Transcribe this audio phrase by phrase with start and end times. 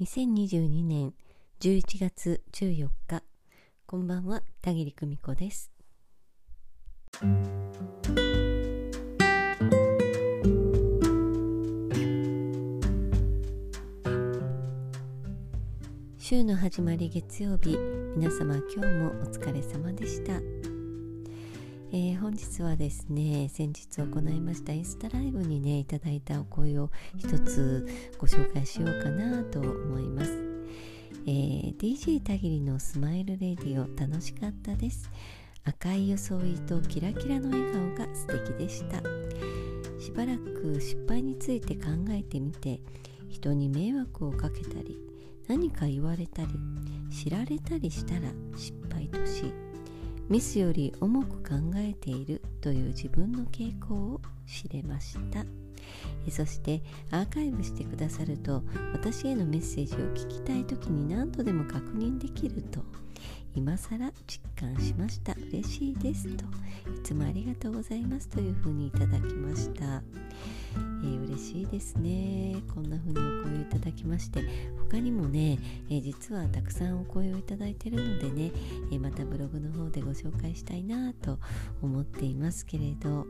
[0.00, 1.12] 2022年
[1.58, 3.24] 11月14日
[3.84, 5.72] こんばんは田切久美子です。
[16.16, 17.76] 週の始まり月曜日
[18.16, 20.34] 皆様今日もお疲れ様でした、
[21.90, 30.30] えー、本日はですね先日行いましたインスタライブにねいただいたお声を一つご紹介しようかなと思います、
[31.26, 35.10] えー、DJ たぎりのスマイルレディオ楽しかったです。
[35.64, 39.02] 赤い装いとキラキラの笑顔が素敵でした。
[39.98, 42.80] しばらく失敗について考えてみて
[43.28, 44.98] 人に迷惑をかけたり
[45.48, 46.48] 何か言われたり
[47.10, 48.20] 知られたりしたら
[48.56, 49.52] 失敗とし
[50.28, 55.44] ミスより重く考えているという自分の傾向を知れました。
[56.30, 62.80] そしてアーカイブしてくださると私へのメッセージを聞きたい時に何度でも確認できると
[63.54, 65.34] 今更実感しました。
[65.50, 72.56] 嬉しいですといつもありがとうございますというふうにいただきました、えー、嬉しいですね。
[72.74, 74.42] こんな風にお声をいただきまして
[74.90, 75.58] 他にもね、
[75.90, 78.52] え、実はたくさんお声をいただいてるのでね、
[78.90, 81.38] え、またブログの方でご紹介したいなと
[81.82, 83.26] 思っていますけれど。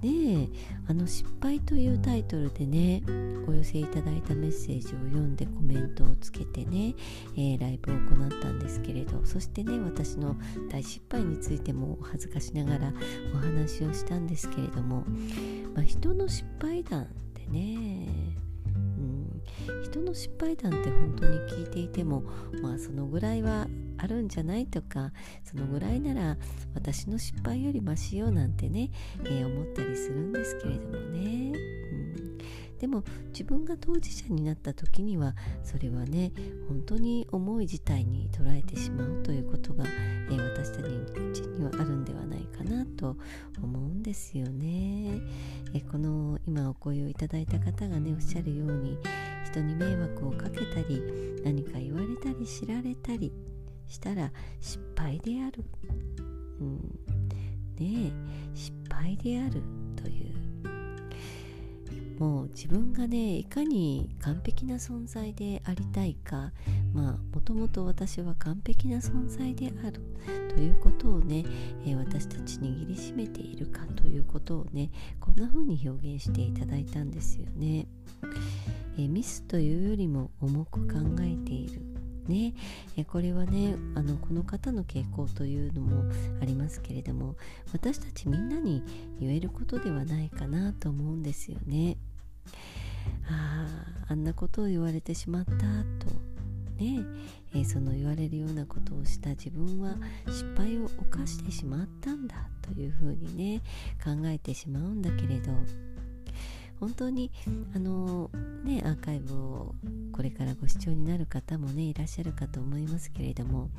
[0.00, 0.48] で
[0.88, 3.02] あの失敗というタイトルでね
[3.46, 6.94] お寄せいただいたメッセージを読んでコメントをつけてね、
[7.36, 9.20] えー、ライブを行ったんですけれど。
[9.24, 10.36] そしてね私の
[10.70, 12.94] 大失敗についても恥ずかしながら
[13.34, 15.04] お話をしたんですけれども、
[15.74, 18.08] まあ、人の失敗談ってね
[19.82, 22.22] 人の失敗談って本当に聞いていても
[22.62, 23.66] まあそのぐらいは
[24.02, 25.12] あるんじゃないとか
[25.44, 26.36] そのぐらいなら
[26.74, 28.90] 私の失敗よりマシよなんてね、
[29.24, 32.38] えー、思ったりするんですけれどもね、うん、
[32.78, 36.32] でも自分が当事者になった時にはそれはね
[36.68, 43.16] 本当に重い事態に捉えてしまうということが、えー、私たちにはあるんではないかなと
[43.62, 45.20] 思うんですよね、
[45.74, 48.96] えー、この今お声をいただいた方がねおっしゃるように
[49.50, 51.02] 人に迷惑をかけたり
[51.44, 53.32] 何か言われたり知られたり
[53.88, 54.30] したら
[54.60, 55.64] 失敗である、
[56.60, 56.78] うん、
[57.76, 58.12] ね
[58.54, 59.62] 失敗である
[59.96, 60.30] という。
[62.20, 66.52] もう自分がねいかに完璧な存在でありたいか
[66.92, 70.02] まあもともと私は完璧な存在である
[70.54, 71.46] ということをね、
[71.86, 77.86] えー、私たち握りしめているかということをねこんな風に表現していただいたんですよね。
[79.04, 81.80] えミスというよりも重く考えている。
[82.28, 82.54] ね、
[82.96, 86.04] えこれはねあのこの方の傾向というのも
[86.40, 87.34] ありますけれども
[87.72, 88.84] 私たちみんなに
[89.18, 91.96] 言えることではないかなと思うんですよね。
[93.28, 93.66] あ
[94.08, 96.10] ああんなことを言われてしまったと。
[96.76, 97.04] ね、
[97.54, 99.96] え、その言われるようなことをした自分は
[100.26, 103.60] 失敗を犯してしまったんだというふうにね
[104.02, 105.52] 考えてしまうんだけれど。
[106.80, 107.30] 本当に
[107.74, 108.30] あの
[108.64, 109.74] ねアーカイブを
[110.12, 113.70] これからご視聴になる方もねいらっしゃるかと思いますけれども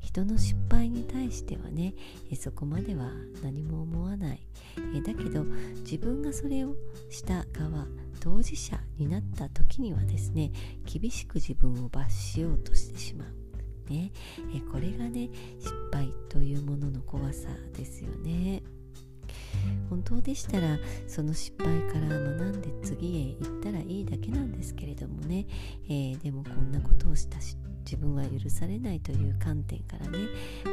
[0.00, 1.94] 人の失敗に対してはね
[2.40, 3.10] そこまでは
[3.42, 4.40] 何も思わない。
[5.04, 5.44] だけど
[5.80, 6.74] 自分がそれを
[7.10, 7.86] した側
[8.20, 10.50] 当事者になった時にはですね
[10.84, 14.12] 厳しく自分を罰しようとしてしまう、ね、
[14.72, 18.62] これがね失敗というものの怖さですよね。
[19.90, 25.46] 本当でしたらその失敗から学んで次へ行ったらいいだけなんですけれどもね、
[25.88, 30.18] えー、でもこんなことをしたし自分は許されないという観点からね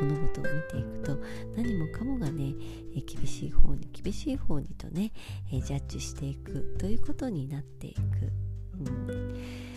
[0.00, 1.18] 物事を見ていくと
[1.56, 2.54] 何もかもがね、
[2.96, 5.12] え厳しい方に厳しい方にとね、
[5.52, 8.00] えジャッジしていくということになっていく。
[8.78, 9.69] うん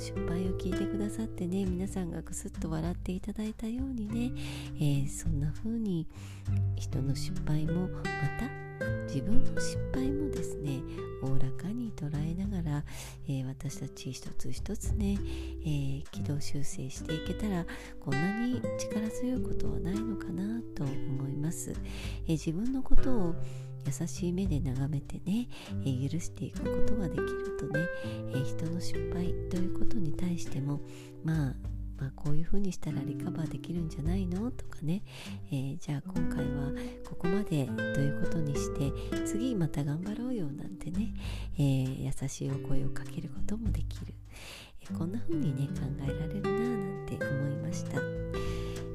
[0.00, 4.32] 失敗を聞いてくださってね皆さんがくすっと笑っていただいたようにね、
[4.76, 6.06] えー、そんな風に
[6.74, 8.00] 人の失敗もま
[8.38, 10.80] た自分の失敗もですね
[11.22, 12.84] おおらかに捉えながら、
[13.28, 15.18] えー、私たち一つ一つね、
[15.64, 17.66] えー、軌道修正していけたら
[18.02, 21.74] こんなに力強いことはないのかなと思います、
[22.26, 23.34] え自分のことを
[23.86, 25.48] 優しい目で眺めてね、
[25.82, 27.80] えー、許していくことができるとね、
[28.30, 30.80] えー、人の失敗ということに対しても
[31.24, 31.54] まあ
[32.00, 35.02] まあ、こういうふうにしたらリカバーできるんじゃないのとかね、
[35.52, 36.72] えー、じゃあ今回は
[37.06, 38.90] ここまでということにして
[39.26, 41.12] 次また頑張ろうよなんてね、
[41.58, 44.14] え、優しいお声をかけることもできる、
[44.98, 48.00] こんな風にね考えられるななんて思いました。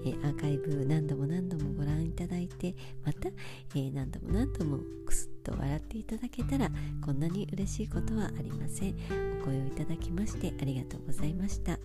[0.07, 6.69] えアーカイブ何度も何度もご覧いただいてまた、えー何度も何度もくすっと笑っていただけたら
[7.03, 8.95] こんなに嬉しいことはありません。
[9.41, 11.79] お声をいただきましてありがとうございました、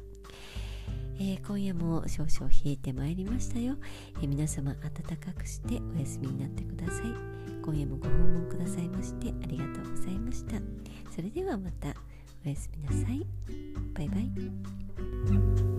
[1.19, 3.77] えー、今夜も少々冷えてまいりましたよ、
[4.17, 7.07] えー、皆様暖かくしてお休みになってください。
[7.63, 10.57] 今夜もご訪問くださいましてありがとうございました。
[11.15, 11.95] それではまた。
[12.45, 13.27] おやすみなさい。
[13.95, 15.70] バイバイ。